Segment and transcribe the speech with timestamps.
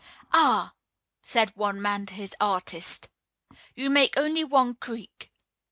[0.33, 0.73] "Ah!"
[1.21, 3.07] said one man to his artist,
[3.75, 5.31] "you make only one creek."